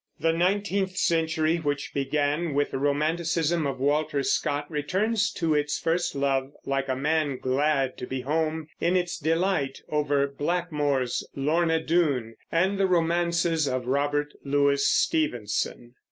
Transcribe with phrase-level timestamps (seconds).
[0.19, 6.15] The nineteenth century, which began with the romanticism of Walter Scott, returns to its first
[6.15, 12.33] love, like a man glad to be home, in its delight over Blackmore's Lorna Doone
[12.51, 15.93] and the romances of Robert Louis Stevenson.